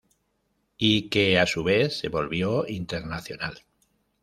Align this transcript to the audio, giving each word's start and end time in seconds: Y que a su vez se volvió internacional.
Y 0.79 1.09
que 1.09 1.37
a 1.37 1.45
su 1.45 1.63
vez 1.63 1.99
se 1.99 2.09
volvió 2.09 2.65
internacional. 2.67 3.61